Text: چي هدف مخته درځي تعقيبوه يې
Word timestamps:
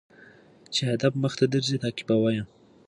چي 0.73 0.81
هدف 0.91 1.13
مخته 1.23 1.43
درځي 1.53 1.77
تعقيبوه 1.83 2.29
يې 2.35 2.43